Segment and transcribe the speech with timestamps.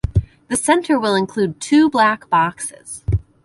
[0.47, 3.03] The centre will include two Black Boxes.